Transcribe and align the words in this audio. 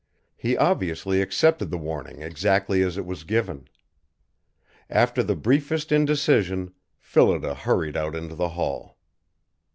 He 0.35 0.57
obviously 0.57 1.21
accepted 1.21 1.69
the 1.69 1.77
warning 1.77 2.23
exactly 2.23 2.81
as 2.81 2.97
it 2.97 3.05
was 3.05 3.23
given. 3.23 3.67
After 4.89 5.21
the 5.21 5.35
briefest 5.35 5.91
indecision, 5.91 6.73
Phillida 6.97 7.53
hurried 7.53 7.95
out 7.95 8.15
into 8.15 8.33
the 8.33 8.49
hall. 8.49 8.97